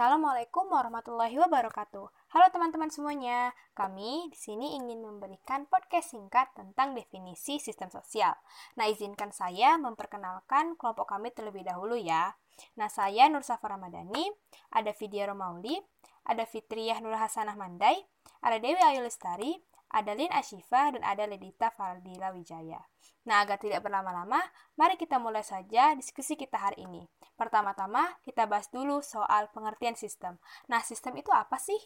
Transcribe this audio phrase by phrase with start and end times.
[0.00, 2.32] Assalamualaikum warahmatullahi wabarakatuh.
[2.32, 3.52] Halo teman-teman semuanya.
[3.76, 8.32] Kami di sini ingin memberikan podcast singkat tentang definisi sistem sosial.
[8.80, 12.32] Nah, izinkan saya memperkenalkan kelompok kami terlebih dahulu ya.
[12.80, 14.24] Nah, saya Nur Safar Ramadhani,
[14.72, 15.76] ada Vidya Romauli,
[16.24, 18.00] ada Fitriyah Nur Hasanah Mandai,
[18.40, 19.52] ada Dewi Ayu Lestari,
[19.92, 22.80] ada Lin Ashifa, dan ada Ledita Fardila Wijaya.
[23.28, 24.40] Nah, agar tidak berlama-lama,
[24.80, 27.04] mari kita mulai saja diskusi kita hari ini.
[27.40, 30.36] Pertama-tama, kita bahas dulu soal pengertian sistem.
[30.68, 31.80] Nah, sistem itu apa sih?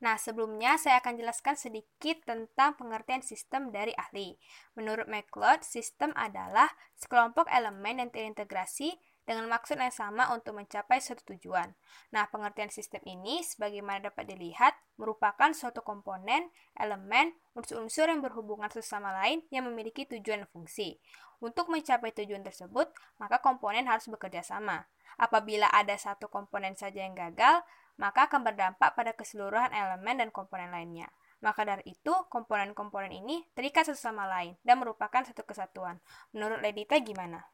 [0.00, 4.32] Nah, sebelumnya saya akan jelaskan sedikit tentang pengertian sistem dari ahli.
[4.80, 8.96] Menurut McLeod, sistem adalah sekelompok elemen yang terintegrasi
[9.30, 11.70] dengan maksud yang sama untuk mencapai suatu tujuan.
[12.10, 18.82] Nah, pengertian sistem ini sebagaimana dapat dilihat merupakan suatu komponen, elemen, unsur-unsur yang berhubungan satu
[18.82, 20.98] sama lain yang memiliki tujuan dan fungsi.
[21.38, 22.90] Untuk mencapai tujuan tersebut,
[23.22, 24.82] maka komponen harus bekerja sama.
[25.14, 27.62] Apabila ada satu komponen saja yang gagal,
[28.02, 31.06] maka akan berdampak pada keseluruhan elemen dan komponen lainnya.
[31.38, 36.02] Maka dari itu, komponen-komponen ini terikat satu sama lain dan merupakan satu kesatuan.
[36.34, 37.46] Menurut Ledita gimana?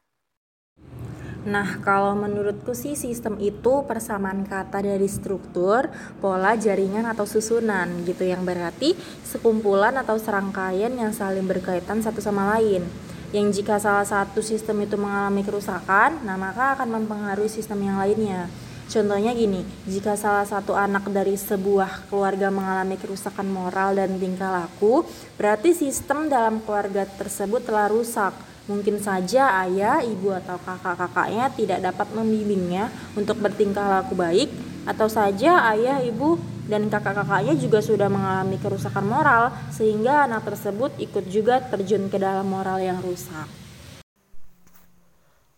[1.47, 5.87] Nah, kalau menurutku sih sistem itu persamaan kata dari struktur,
[6.19, 12.59] pola, jaringan atau susunan gitu yang berarti sekumpulan atau serangkaian yang saling berkaitan satu sama
[12.59, 12.83] lain.
[13.31, 18.51] Yang jika salah satu sistem itu mengalami kerusakan, nah maka akan mempengaruhi sistem yang lainnya.
[18.91, 25.03] Contohnya gini, jika salah satu anak dari sebuah keluarga mengalami kerusakan moral dan tingkah laku,
[25.39, 32.07] berarti sistem dalam keluarga tersebut telah rusak Mungkin saja ayah, ibu, atau kakak-kakaknya tidak dapat
[32.11, 34.51] membimbingnya untuk bertingkah laku baik,
[34.83, 36.35] atau saja ayah, ibu,
[36.67, 42.43] dan kakak-kakaknya juga sudah mengalami kerusakan moral, sehingga anak tersebut ikut juga terjun ke dalam
[42.43, 43.47] moral yang rusak.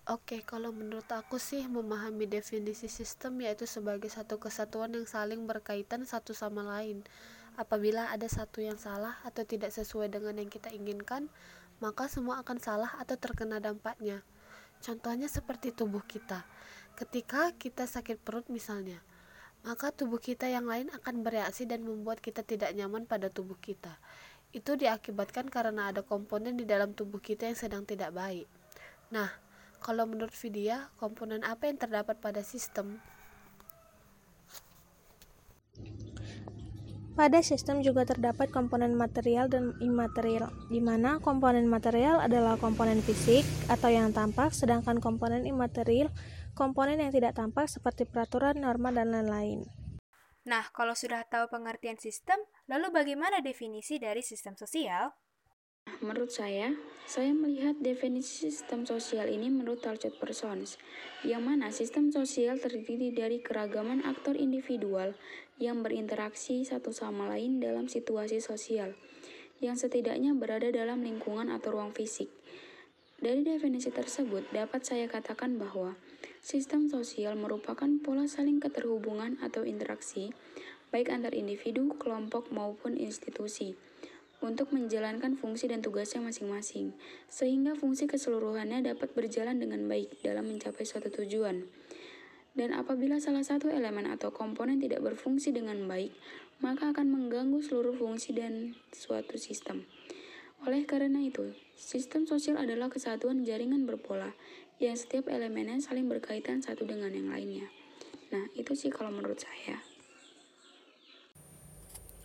[0.10, 6.02] Oke, kalau menurut aku sih memahami definisi sistem yaitu sebagai satu kesatuan yang saling berkaitan
[6.02, 7.06] satu sama lain.
[7.54, 11.30] Apabila ada satu yang salah atau tidak sesuai dengan yang kita inginkan,
[11.80, 14.24] maka semua akan salah atau terkena dampaknya.
[14.80, 16.48] Contohnya seperti tubuh kita.
[16.96, 19.00] Ketika kita sakit perut misalnya,
[19.64, 24.00] maka tubuh kita yang lain akan bereaksi dan membuat kita tidak nyaman pada tubuh kita.
[24.56, 28.48] Itu diakibatkan karena ada komponen di dalam tubuh kita yang sedang tidak baik.
[29.12, 29.30] Nah,
[29.80, 33.00] kalau menurut Vidya, komponen apa yang terdapat pada sistem
[37.20, 43.44] Pada sistem juga terdapat komponen material dan imaterial, di mana komponen material adalah komponen fisik
[43.68, 46.08] atau yang tampak, sedangkan komponen imaterial
[46.56, 49.68] komponen yang tidak tampak seperti peraturan, norma, dan lain-lain.
[50.48, 52.40] Nah, kalau sudah tahu pengertian sistem,
[52.72, 55.12] lalu bagaimana definisi dari sistem sosial?
[56.00, 56.72] Menurut saya,
[57.04, 60.80] saya melihat definisi sistem sosial ini menurut Talcott Persons,
[61.28, 65.12] yang mana sistem sosial terdiri dari keragaman aktor individual
[65.60, 68.96] yang berinteraksi satu sama lain dalam situasi sosial,
[69.60, 72.32] yang setidaknya berada dalam lingkungan atau ruang fisik.
[73.20, 76.00] Dari definisi tersebut, dapat saya katakan bahwa
[76.40, 80.32] sistem sosial merupakan pola saling keterhubungan atau interaksi,
[80.96, 83.76] baik antar individu, kelompok, maupun institusi
[84.40, 86.96] untuk menjalankan fungsi dan tugasnya masing-masing,
[87.28, 91.68] sehingga fungsi keseluruhannya dapat berjalan dengan baik dalam mencapai suatu tujuan.
[92.56, 96.12] Dan apabila salah satu elemen atau komponen tidak berfungsi dengan baik,
[96.60, 99.88] maka akan mengganggu seluruh fungsi dan suatu sistem.
[100.68, 104.36] Oleh karena itu, sistem sosial adalah kesatuan jaringan berpola
[104.80, 107.68] yang setiap elemennya saling berkaitan satu dengan yang lainnya.
[108.36, 109.80] Nah, itu sih kalau menurut saya.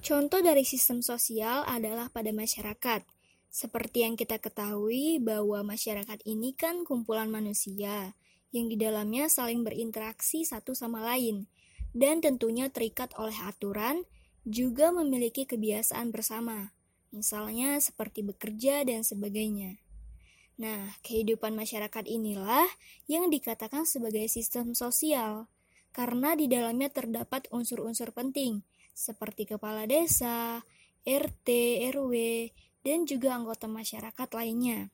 [0.04, 3.09] Contoh dari sistem sosial adalah pada masyarakat.
[3.48, 8.12] Seperti yang kita ketahui bahwa masyarakat ini kan kumpulan manusia
[8.53, 11.48] yang di dalamnya saling berinteraksi satu sama lain
[11.97, 14.04] dan tentunya terikat oleh aturan
[14.44, 16.76] juga memiliki kebiasaan bersama.
[17.09, 19.81] Misalnya seperti bekerja dan sebagainya.
[20.60, 22.69] Nah, kehidupan masyarakat inilah
[23.09, 25.48] yang dikatakan sebagai sistem sosial
[25.97, 28.61] karena di dalamnya terdapat unsur-unsur penting
[28.94, 30.62] seperti kepala desa,
[31.05, 31.49] RT,
[31.93, 32.14] RW,
[32.87, 34.88] dan juga anggota masyarakat lainnya.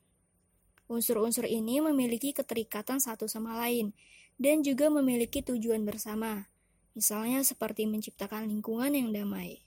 [0.91, 3.95] Unsur-unsur ini memiliki keterikatan satu sama lain
[4.35, 6.51] dan juga memiliki tujuan bersama,
[6.97, 9.63] misalnya seperti menciptakan lingkungan yang damai.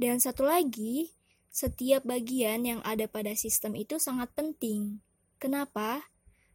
[0.00, 1.12] Dan satu lagi,
[1.52, 4.98] setiap bagian yang ada pada sistem itu sangat penting.
[5.36, 6.08] Kenapa?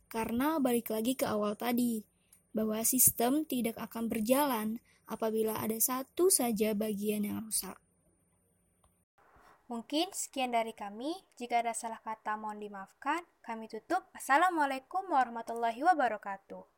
[0.10, 2.04] Karena balik lagi ke awal tadi,
[2.56, 7.78] bahwa sistem tidak akan berjalan apabila ada satu saja bagian yang rusak.
[9.66, 11.10] Mungkin sekian dari kami.
[11.42, 13.25] Jika ada salah kata mohon dimaafkan.
[13.42, 14.06] Kami tutup.
[14.13, 16.75] Assalamualaikum warahmatullahi wabarakatuh.